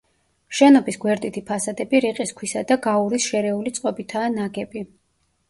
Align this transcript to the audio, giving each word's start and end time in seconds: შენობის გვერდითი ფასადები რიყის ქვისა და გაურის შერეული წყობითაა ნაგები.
შენობის 0.59 0.95
გვერდითი 1.03 1.43
ფასადები 1.49 2.01
რიყის 2.07 2.33
ქვისა 2.41 2.65
და 2.73 2.79
გაურის 2.87 3.29
შერეული 3.35 3.75
წყობითაა 3.79 4.35
ნაგები. 4.41 4.87